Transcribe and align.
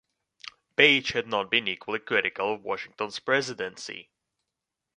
Bache 0.75 1.11
had 1.13 1.27
not 1.27 1.51
been 1.51 1.67
equally 1.67 1.99
critical 1.99 2.55
of 2.55 2.63
Washington's 2.63 3.19
presidency. 3.19 4.09